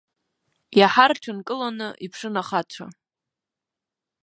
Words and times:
Иаҳа 0.79 1.05
рҽынкыланы 1.11 1.87
иԥшын 2.05 2.35
ахацәа. 2.41 2.87